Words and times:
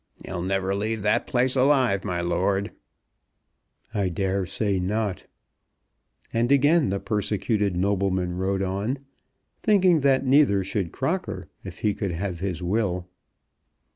"He'll 0.25 0.41
never 0.41 0.73
leave 0.73 1.03
that 1.03 1.27
place 1.27 1.55
alive, 1.55 2.03
my 2.03 2.21
lord." 2.21 2.71
"I 3.93 4.09
dare 4.09 4.47
say 4.47 4.79
not." 4.79 5.27
And 6.33 6.51
again 6.51 6.89
the 6.89 6.99
persecuted 6.99 7.77
nobleman 7.77 8.33
rode 8.37 8.63
on, 8.63 8.97
thinking 9.61 9.99
that 9.99 10.25
neither 10.25 10.63
should 10.63 10.91
Crocker, 10.91 11.49
if 11.63 11.81
he 11.81 11.93
could 11.93 12.13
have 12.13 12.39
his 12.39 12.63
will. 12.63 13.09